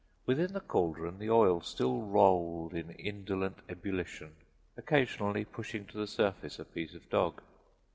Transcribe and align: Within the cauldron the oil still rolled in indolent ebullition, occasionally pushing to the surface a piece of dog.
Within 0.25 0.53
the 0.53 0.61
cauldron 0.61 1.19
the 1.19 1.29
oil 1.29 1.61
still 1.61 2.01
rolled 2.01 2.73
in 2.73 2.89
indolent 2.89 3.57
ebullition, 3.69 4.31
occasionally 4.75 5.45
pushing 5.45 5.85
to 5.85 5.97
the 5.99 6.07
surface 6.07 6.57
a 6.57 6.65
piece 6.65 6.95
of 6.95 7.07
dog. 7.11 7.39